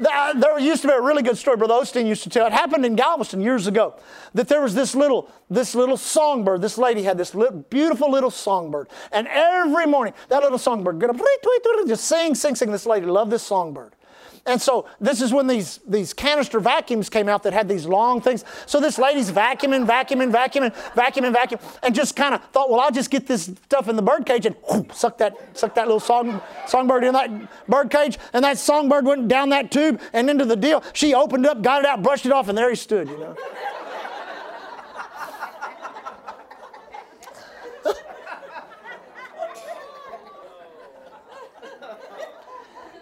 [0.00, 2.46] Uh, there used to be a really good story Brother Osteen used to tell.
[2.46, 3.96] It happened in Galveston years ago.
[4.34, 6.62] That there was this little, this little songbird.
[6.62, 8.88] This lady had this little, beautiful little songbird.
[9.12, 11.00] And every morning, that little songbird
[11.86, 12.70] just sing, sing, sing.
[12.70, 13.94] This lady loved this songbird.
[14.46, 18.20] And so this is when these, these canister vacuums came out that had these long
[18.20, 18.44] things.
[18.66, 22.90] So this lady's vacuuming, vacuuming, vacuuming, vacuuming, vacuuming, and just kind of thought, well, I'll
[22.90, 26.00] just get this stuff in the bird cage and whoop, suck that, suck that little
[26.00, 28.18] song, songbird in that bird cage.
[28.32, 30.82] And that songbird went down that tube and into the deal.
[30.92, 33.36] She opened up, got it out, brushed it off, and there he stood, you know.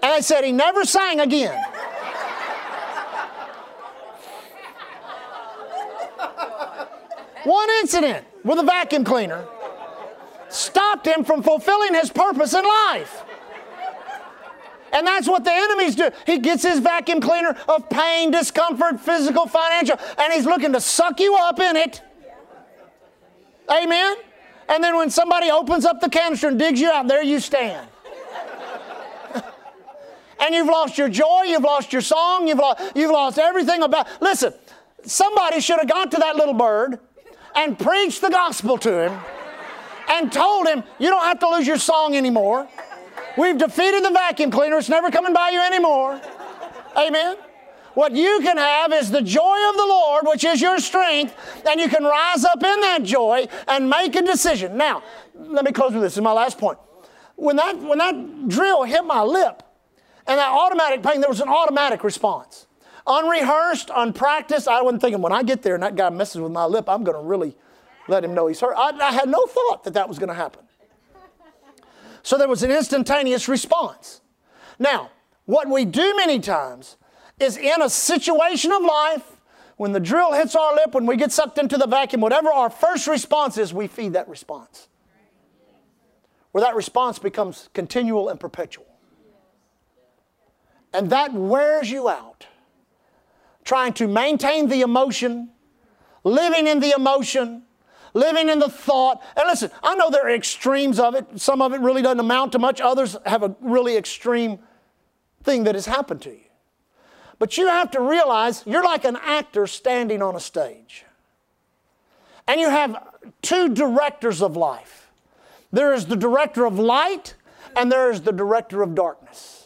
[0.03, 1.61] And I said, He never sang again.
[7.45, 9.47] One incident with a vacuum cleaner
[10.49, 13.25] stopped him from fulfilling his purpose in life.
[14.93, 16.11] And that's what the enemies do.
[16.27, 21.21] He gets his vacuum cleaner of pain, discomfort, physical, financial, and he's looking to suck
[21.21, 22.03] you up in it.
[23.71, 24.17] Amen?
[24.69, 27.89] And then when somebody opens up the canister and digs you out, there you stand
[30.41, 34.07] and you've lost your joy, you've lost your song, you've lost, you've lost everything about.
[34.21, 34.55] Listen,
[35.03, 36.99] somebody should have gone to that little bird
[37.55, 39.21] and preached the gospel to him
[40.09, 42.69] and told him, You don't have to lose your song anymore.
[43.37, 46.21] We've defeated the vacuum cleaner, it's never coming by you anymore.
[46.97, 47.37] Amen.
[47.95, 51.35] What you can have is the joy of the Lord, which is your strength,
[51.69, 54.77] and you can rise up in that joy and make a decision.
[54.77, 55.03] Now,
[55.35, 56.13] let me close with this.
[56.13, 56.79] This is my last point.
[57.35, 59.63] When that, when that drill hit my lip,
[60.29, 62.67] and that automatic pain, there was an automatic response.
[63.07, 66.67] Unrehearsed, unpracticed, I wasn't thinking when I get there and that guy messes with my
[66.67, 67.57] lip, I'm going to really
[68.07, 68.75] let him know he's hurt.
[68.77, 70.65] I, I had no thought that that was going to happen.
[72.23, 74.21] So there was an instantaneous response.
[74.79, 75.11] Now,
[75.47, 76.99] what we do many times
[77.41, 79.41] is in a situation of life,
[79.79, 82.69] when the drill hits our lip, when we get sucked into the vacuum, whatever our
[82.69, 84.89] first response is, we feed that response.
[86.51, 88.88] Where that response becomes continual and perpetual.
[90.93, 92.47] And that wears you out.
[93.65, 95.51] Trying to maintain the emotion,
[96.25, 97.65] living in the emotion,
[98.15, 99.23] living in the thought.
[99.37, 101.41] And listen, I know there are extremes of it.
[101.41, 104.59] Some of it really doesn't amount to much, others have a really extreme
[105.43, 106.41] thing that has happened to you.
[107.39, 111.05] But you have to realize you're like an actor standing on a stage.
[112.47, 112.97] And you have
[113.43, 115.11] two directors of life.
[115.71, 117.35] There is the director of light
[117.77, 119.58] and there is the director of darkness.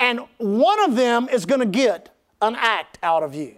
[0.00, 2.08] And one of them is going to get
[2.40, 3.54] an act out of you.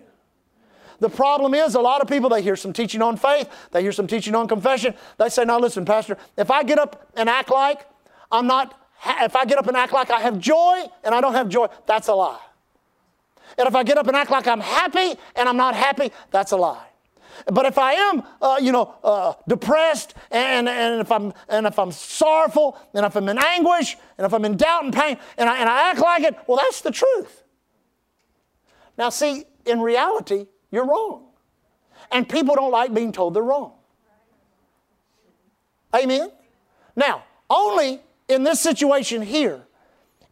[0.98, 3.92] The problem is, a lot of people, they hear some teaching on faith, they hear
[3.92, 4.94] some teaching on confession.
[5.18, 7.87] They say, Now listen, Pastor, if I get up and act like
[8.31, 8.78] I'm not,
[9.20, 11.66] if I get up and act like I have joy and I don't have joy,
[11.87, 12.40] that's a lie.
[13.59, 16.52] And if I get up and act like I'm happy and I'm not happy, that's
[16.52, 16.87] a lie.
[17.46, 21.78] But if I am, uh, you know, uh, depressed and, and, if I'm, and if
[21.78, 25.48] I'm sorrowful and if I'm in anguish and if I'm in doubt and pain and
[25.48, 27.42] I, and I act like it, well, that's the truth.
[28.98, 31.28] Now, see, in reality, you're wrong.
[32.10, 33.72] And people don't like being told they're wrong.
[35.94, 36.30] Amen?
[36.96, 39.62] Now, only in this situation here,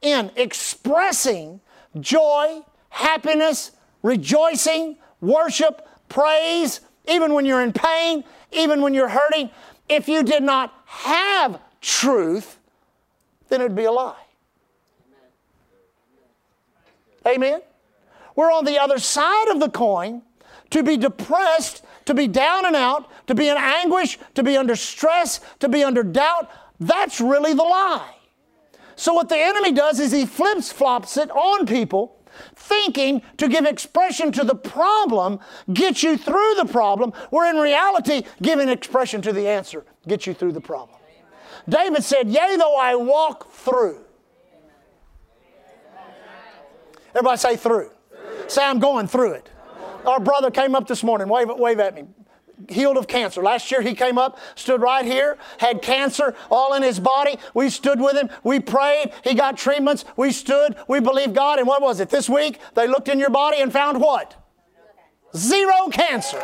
[0.02, 1.60] in expressing
[1.98, 6.80] joy, happiness, rejoicing, worship, praise,
[7.10, 9.50] even when you're in pain, even when you're hurting,
[9.88, 12.58] if you did not have truth,
[13.48, 14.14] then it'd be a lie.
[17.26, 17.60] Amen?
[18.36, 20.22] We're on the other side of the coin
[20.70, 24.76] to be depressed, to be down and out, to be in anguish, to be under
[24.76, 26.50] stress, to be under doubt.
[26.78, 28.14] That's really the lie.
[28.96, 32.19] So, what the enemy does is he flips flops it on people,
[32.54, 35.40] thinking to give expression to the problem,
[35.72, 40.34] get you through the problem, where in reality, giving expression to the answer gets you
[40.34, 40.98] through the problem.
[41.68, 44.04] David said, Yea, though I walk through.
[47.14, 47.90] Everybody say through.
[48.46, 49.48] Say, I'm going through it.
[50.06, 52.06] Our brother came up this morning, wave, wave at me.
[52.68, 53.42] Healed of cancer.
[53.42, 57.38] Last year he came up, stood right here, had cancer all in his body.
[57.54, 61.58] We stood with him, we prayed, he got treatments, we stood, we believed God.
[61.58, 62.10] And what was it?
[62.10, 64.36] This week they looked in your body and found what?
[65.36, 66.42] Zero cancer.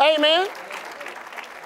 [0.00, 0.48] Amen.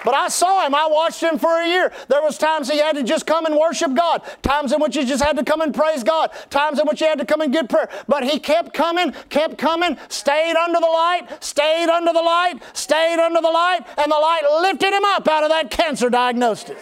[0.03, 0.73] But I saw him.
[0.73, 1.91] I watched him for a year.
[2.07, 4.23] There was times he had to just come and worship God.
[4.41, 6.31] Times in which he just had to come and praise God.
[6.49, 7.89] Times in which he had to come and get prayer.
[8.07, 13.19] But he kept coming, kept coming, stayed under the light, stayed under the light, stayed
[13.19, 16.77] under the light, and the light lifted him up out of that cancer diagnosis.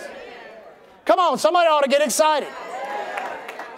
[1.06, 2.50] Come on, somebody ought to get excited.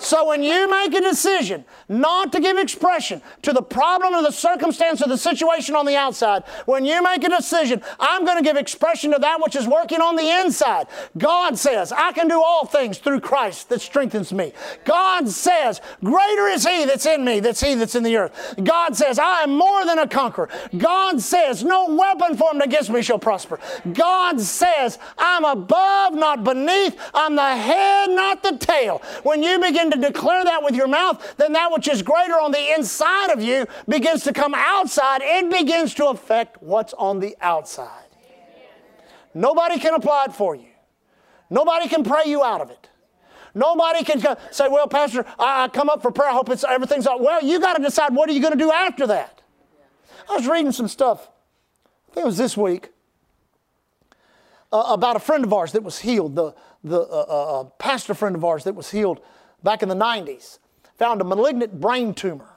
[0.02, 4.32] So when you make a decision not to give expression to the problem or the
[4.32, 8.44] circumstance or the situation on the outside, when you make a decision, I'm going to
[8.44, 10.88] give expression to that which is working on the inside.
[11.20, 14.54] God says, I can do all things through Christ that strengthens me.
[14.86, 18.56] God says, greater is He that's in me, that's He that's in the earth.
[18.64, 20.50] God says, I am more than a conqueror.
[20.76, 23.60] God says, no weapon formed against me shall prosper.
[23.94, 26.98] God says, I'm above, not beneath.
[27.14, 29.04] I'm the head, not the tail.
[29.22, 32.52] When you begin to declare that with your mouth, then that which is greater on
[32.52, 35.22] the inside of you begins to come outside.
[35.24, 38.08] It begins to affect what's on the outside.
[39.34, 40.68] Nobody can apply it for you.
[41.50, 42.90] Nobody can pray you out of it.
[43.54, 46.30] Nobody can say, "Well, Pastor, I come up for prayer.
[46.30, 48.60] I hope it's everything's all." Well, you got to decide what are you going to
[48.60, 49.42] do after that.
[50.30, 51.30] I was reading some stuff.
[52.10, 52.92] I think it was this week
[54.72, 56.36] uh, about a friend of ours that was healed.
[56.36, 59.20] The the uh, uh, uh pastor friend of ours that was healed
[59.64, 60.60] back in the 90s,
[60.98, 62.48] found a malignant brain tumor.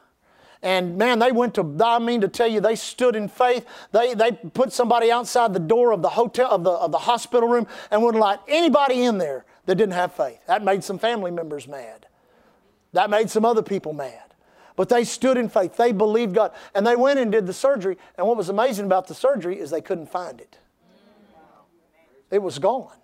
[0.62, 3.67] And man, they went to, I mean to tell you, they stood in faith.
[3.93, 7.51] They, they put somebody outside the door of the hotel, of the, of the hospital
[7.51, 10.38] room, and wouldn't let anybody in there that didn't have faith.
[10.47, 12.07] That made some family members mad.
[12.93, 14.23] That made some other people mad.
[14.75, 15.77] But they stood in faith.
[15.77, 16.53] They believed God.
[16.75, 17.99] And they went and did the surgery.
[18.17, 20.59] And what was amazing about the surgery is they couldn't find it.
[22.31, 22.97] It was gone.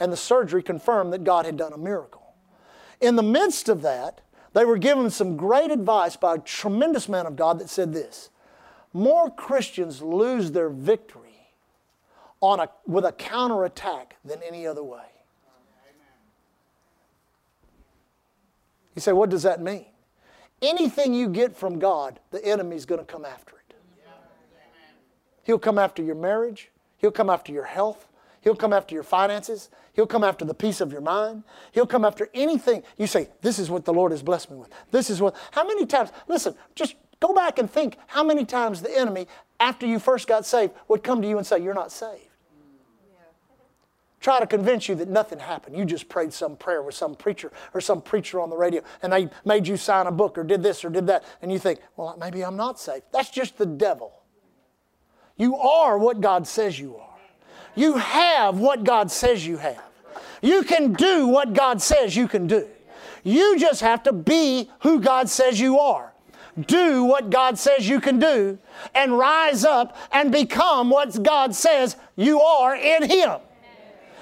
[0.00, 2.25] And the surgery confirmed that God had done a miracle.
[3.00, 4.20] In the midst of that,
[4.52, 8.30] they were given some great advice by a tremendous man of God that said this
[8.92, 11.50] More Christians lose their victory
[12.40, 15.04] on a, with a counterattack than any other way.
[18.94, 19.84] You say, what does that mean?
[20.62, 23.76] Anything you get from God, the enemy's going to come after it.
[25.42, 28.08] He'll come after your marriage, he'll come after your health,
[28.46, 29.70] He'll come after your finances.
[29.94, 31.42] He'll come after the peace of your mind.
[31.72, 32.84] He'll come after anything.
[32.96, 34.68] You say, This is what the Lord has blessed me with.
[34.92, 35.34] This is what.
[35.50, 39.26] How many times, listen, just go back and think how many times the enemy,
[39.58, 42.28] after you first got saved, would come to you and say, You're not saved.
[44.20, 45.76] Try to convince you that nothing happened.
[45.76, 49.12] You just prayed some prayer with some preacher or some preacher on the radio and
[49.12, 51.24] they made you sign a book or did this or did that.
[51.42, 53.06] And you think, well, maybe I'm not saved.
[53.12, 54.22] That's just the devil.
[55.36, 57.15] You are what God says you are.
[57.76, 59.82] You have what God says you have.
[60.42, 62.66] You can do what God says you can do.
[63.22, 66.12] You just have to be who God says you are.
[66.58, 68.58] Do what God says you can do
[68.94, 73.40] and rise up and become what God says you are in Him.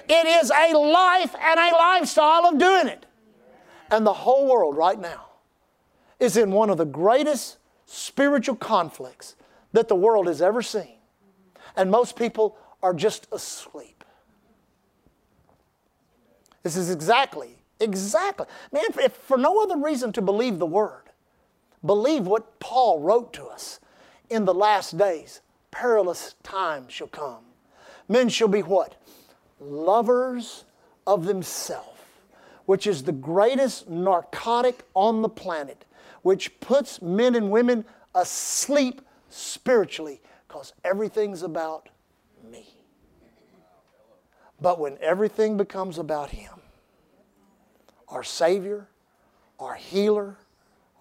[0.09, 3.07] It is a life and a lifestyle of doing it.
[3.91, 5.27] And the whole world right now
[6.19, 9.37] is in one of the greatest spiritual conflicts
[9.73, 10.97] that the world has ever seen.
[11.77, 14.05] And most people are just asleep.
[16.63, 18.47] This is exactly, exactly.
[18.73, 21.05] Man, if for no other reason to believe the Word,
[21.85, 23.81] believe what Paul wrote to us
[24.29, 25.41] in the last days.
[25.71, 27.45] Perilous times shall come.
[28.07, 29.01] Men shall be what?
[29.59, 30.65] Lovers
[31.07, 32.01] of themselves,
[32.67, 35.87] which is the greatest narcotic on the planet,
[36.21, 41.89] which puts men and women asleep spiritually because everything's about
[42.51, 42.74] me.
[44.65, 46.55] But when everything becomes about Him,
[48.09, 48.89] our Savior,
[49.61, 50.39] our healer,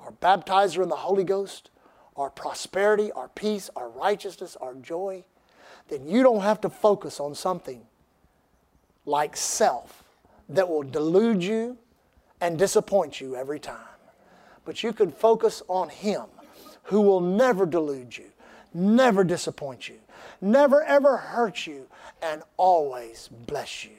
[0.01, 1.69] our baptizer in the Holy Ghost,
[2.17, 5.23] our prosperity, our peace, our righteousness, our joy,
[5.87, 7.83] then you don't have to focus on something
[9.05, 10.03] like self
[10.49, 11.77] that will delude you
[12.41, 13.77] and disappoint you every time.
[14.65, 16.23] But you can focus on Him
[16.83, 18.29] who will never delude you,
[18.73, 19.99] never disappoint you,
[20.43, 21.87] never ever hurt you,
[22.21, 23.91] and always bless you.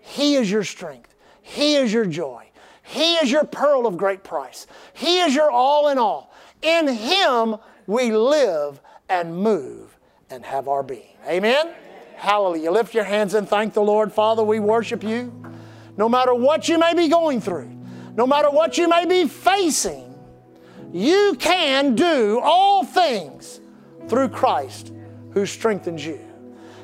[0.00, 2.50] He is your strength, He is your joy,
[2.82, 6.34] He is your pearl of great price, He is your all in all.
[6.60, 9.96] In Him we live and move
[10.30, 11.16] and have our being.
[11.26, 11.72] Amen?
[12.16, 12.70] Hallelujah.
[12.70, 14.12] Lift your hands and thank the Lord.
[14.12, 15.32] Father, we worship you.
[15.96, 17.70] No matter what you may be going through,
[18.16, 20.14] no matter what you may be facing,
[20.92, 23.60] you can do all things
[24.08, 24.92] through Christ
[25.34, 26.20] who strengthens you.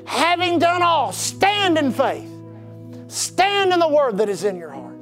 [0.05, 2.29] Having done all, stand in faith.
[3.07, 4.99] Stand in the word that is in your heart.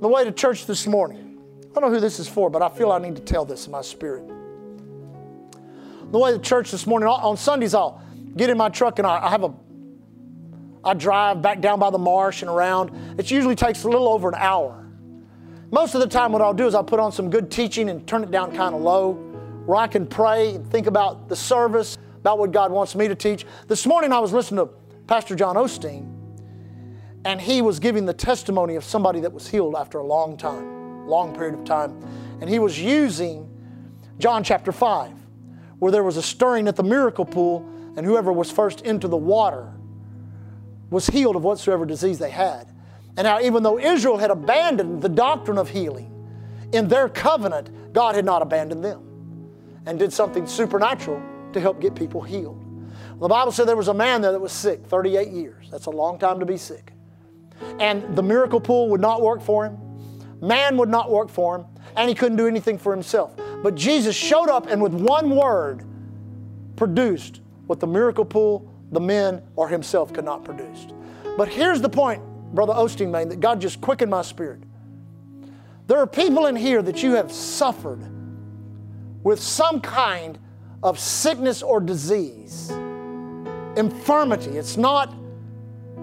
[0.00, 1.38] The way to church this morning,
[1.70, 3.66] I don't know who this is for, but I feel I need to tell this
[3.66, 4.26] in my spirit.
[6.10, 8.02] The way to church this morning, on Sundays, I'll
[8.36, 9.54] get in my truck and I, have a
[10.84, 13.18] I drive back down by the marsh and around.
[13.18, 14.84] It usually takes a little over an hour.
[15.70, 18.06] Most of the time, what I'll do is I'll put on some good teaching and
[18.06, 19.31] turn it down kind of low,
[19.66, 23.14] where I can pray and think about the service, about what God wants me to
[23.14, 23.46] teach.
[23.68, 24.72] This morning, I was listening to
[25.06, 26.12] Pastor John Osteen,
[27.24, 31.06] and he was giving the testimony of somebody that was healed after a long time,
[31.06, 31.96] long period of time.
[32.40, 33.48] And he was using
[34.18, 35.12] John chapter 5,
[35.78, 39.16] where there was a stirring at the miracle pool, and whoever was first into the
[39.16, 39.72] water
[40.90, 42.68] was healed of whatsoever disease they had.
[43.16, 46.08] And now, even though Israel had abandoned the doctrine of healing,
[46.72, 49.11] in their covenant, God had not abandoned them
[49.86, 51.22] and did something supernatural
[51.52, 52.62] to help get people healed.
[53.20, 55.68] The Bible said there was a man there that was sick 38 years.
[55.70, 56.92] That's a long time to be sick.
[57.78, 59.78] And the miracle pool would not work for him,
[60.40, 61.66] man would not work for him,
[61.96, 63.34] and he couldn't do anything for himself.
[63.62, 65.84] But Jesus showed up and with one word
[66.74, 70.86] produced what the miracle pool, the men, or himself could not produce.
[71.36, 72.22] But here's the point
[72.52, 74.62] Brother Osteen made that God just quickened my spirit.
[75.86, 78.00] There are people in here that you have suffered
[79.22, 80.38] with some kind
[80.82, 82.70] of sickness or disease,
[83.76, 84.58] infirmity.
[84.58, 85.14] It's not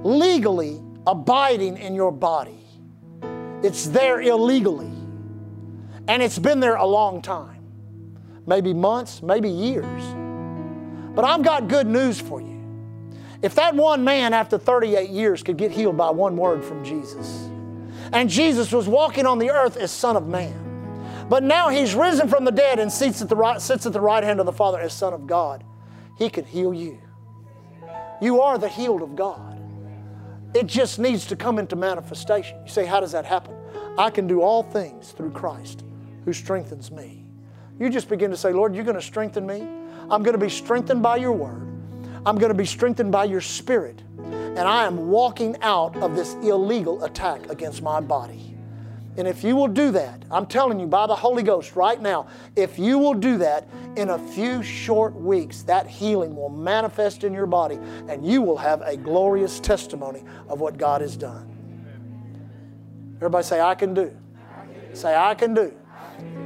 [0.04, 2.60] legally abiding in your body,
[3.64, 4.92] it's there illegally.
[6.08, 7.60] And it's been there a long time
[8.50, 10.04] maybe months, maybe years.
[11.16, 12.60] But I've got good news for you.
[13.42, 17.48] If that one man after 38 years could get healed by one word from Jesus,
[18.12, 20.69] and Jesus was walking on the earth as Son of Man,
[21.30, 24.02] but now he's risen from the dead and sits at the right, sits at the
[24.02, 25.64] right hand of the Father as Son of God,
[26.18, 27.00] he could heal you.
[28.22, 29.58] You are the healed of God.
[30.54, 32.58] It just needs to come into manifestation.
[32.66, 33.56] You say, How does that happen?
[33.98, 35.84] I can do all things through Christ
[36.26, 37.26] who strengthens me.
[37.80, 39.62] You just begin to say, Lord, you're going to strengthen me.
[40.10, 41.68] I'm going to be strengthened by your word.
[42.26, 44.02] I'm going to be strengthened by your spirit.
[44.18, 48.58] And I am walking out of this illegal attack against my body.
[49.20, 52.28] And if you will do that, I'm telling you by the Holy Ghost right now,
[52.56, 53.68] if you will do that,
[53.98, 58.56] in a few short weeks, that healing will manifest in your body and you will
[58.56, 61.52] have a glorious testimony of what God has done.
[63.18, 64.16] Everybody say, I can do.
[64.94, 65.74] Say, I can do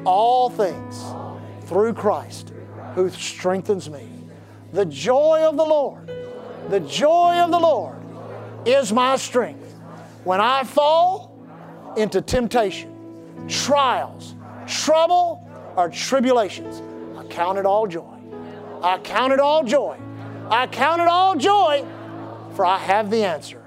[0.03, 1.03] all things
[1.67, 2.53] through Christ
[2.95, 4.09] who strengthens me.
[4.71, 6.11] The joy of the Lord,
[6.69, 7.97] the joy of the Lord
[8.65, 9.76] is my strength.
[10.24, 11.32] When I fall
[11.98, 12.91] into temptation,
[13.48, 14.36] trials,
[14.68, 16.82] trouble, or tribulations,
[17.18, 18.20] I count it all joy.
[18.82, 19.98] I count it all joy.
[20.50, 21.86] I count it all joy,
[22.56, 23.64] for I have the answer.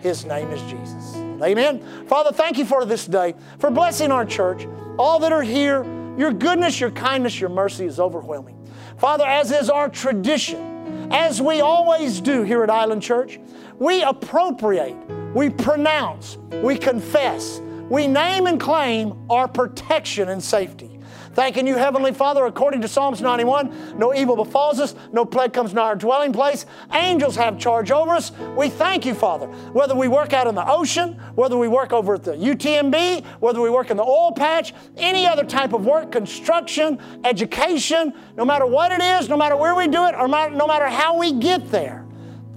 [0.00, 1.16] His name is Jesus.
[1.42, 2.06] Amen.
[2.06, 4.66] Father, thank you for this day, for blessing our church,
[4.98, 5.84] all that are here.
[6.16, 8.58] Your goodness, your kindness, your mercy is overwhelming.
[8.98, 13.40] Father, as is our tradition, as we always do here at Island Church,
[13.82, 14.94] We appropriate,
[15.34, 20.92] we pronounce, we confess, we name and claim our protection and safety.
[21.34, 25.72] Thanking you, Heavenly Father, according to Psalms 91, no evil befalls us, no plague comes
[25.72, 26.66] nigh our dwelling place.
[26.92, 28.32] Angels have charge over us.
[28.54, 29.46] We thank you, Father.
[29.46, 33.62] Whether we work out in the ocean, whether we work over at the UTMB, whether
[33.62, 38.66] we work in the oil patch, any other type of work, construction, education, no matter
[38.66, 41.70] what it is, no matter where we do it, or no matter how we get
[41.70, 42.06] there.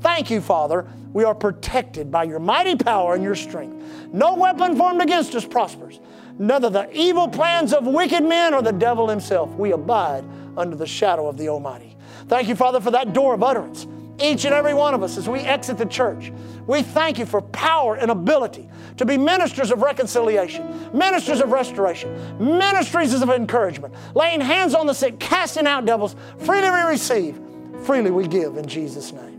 [0.06, 0.86] Thank you, Father.
[1.14, 3.84] We are protected by your mighty power and your strength.
[4.14, 6.00] No weapon formed against us prospers
[6.38, 9.50] none of the evil plans of wicked men or the devil himself.
[9.56, 10.24] We abide
[10.56, 11.98] under the shadow of the Almighty.
[12.28, 13.88] Thank you, Father, for that door of utterance.
[14.22, 16.32] Each and every one of us as we exit the church.
[16.68, 22.16] We thank you for power and ability to be ministers of reconciliation, ministers of restoration,
[22.38, 26.16] ministries of encouragement, laying hands on the sick, casting out devils.
[26.38, 27.40] Freely we receive,
[27.86, 29.35] freely we give in Jesus' name.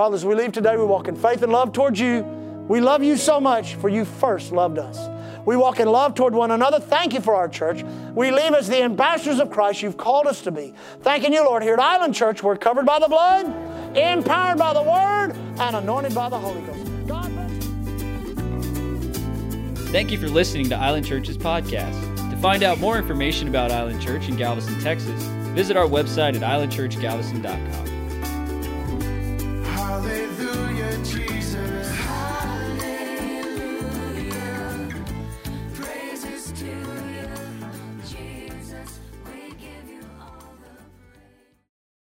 [0.00, 2.22] Father, as we leave today, we walk in faith and love towards you.
[2.68, 5.10] We love you so much, for you first loved us.
[5.44, 6.80] We walk in love toward one another.
[6.80, 7.82] Thank you for our church.
[8.14, 10.72] We leave as the ambassadors of Christ you've called us to be.
[11.02, 11.62] Thanking you, Lord.
[11.62, 13.44] Here at Island Church, we're covered by the blood,
[13.94, 17.06] empowered by the Word, and anointed by the Holy Ghost.
[17.06, 17.50] God bless
[19.90, 22.30] Thank you for listening to Island Church's podcast.
[22.30, 25.22] To find out more information about Island Church in Galveston, Texas,
[25.52, 27.89] visit our website at islandchurchgalveston.com.
[29.98, 30.20] to